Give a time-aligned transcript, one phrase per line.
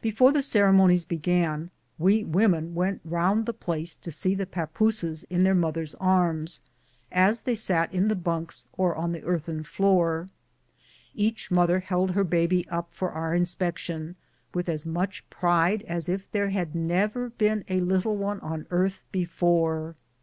[0.00, 1.68] Before the ceremonies began,
[1.98, 6.62] we women went round the place to see the papooses in their mothers' arms,
[7.12, 10.26] as they sat in the bunks or on the earthen floor.
[11.14, 14.16] Each moth er held her baby up for our inspection,
[14.54, 19.04] with as much pride as if there had never been a little one on earth
[19.12, 19.96] before.